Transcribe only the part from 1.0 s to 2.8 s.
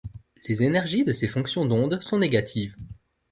de ces fonctions d'ondes sont négatives.